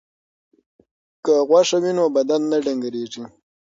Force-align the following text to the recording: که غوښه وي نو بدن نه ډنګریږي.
که 1.25 1.33
غوښه 1.49 1.77
وي 1.83 1.91
نو 1.97 2.05
بدن 2.15 2.41
نه 2.51 2.57
ډنګریږي. 2.65 3.23